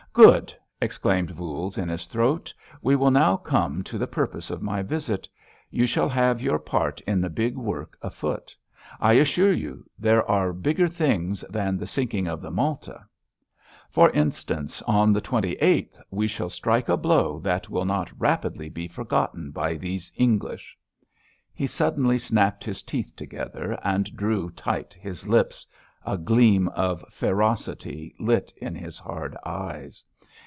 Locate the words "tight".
24.49-24.93